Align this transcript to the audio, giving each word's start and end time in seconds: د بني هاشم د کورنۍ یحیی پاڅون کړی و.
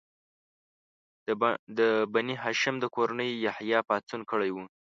د 1.77 1.79
بني 2.13 2.35
هاشم 2.43 2.75
د 2.79 2.85
کورنۍ 2.95 3.29
یحیی 3.45 3.79
پاڅون 3.87 4.21
کړی 4.31 4.49
و. 4.53 4.57